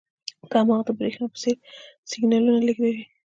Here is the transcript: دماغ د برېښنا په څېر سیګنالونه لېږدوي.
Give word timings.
دماغ 0.51 0.79
د 0.87 0.89
برېښنا 0.99 1.25
په 1.31 1.37
څېر 1.41 1.57
سیګنالونه 2.09 2.59
لېږدوي. 2.67 3.03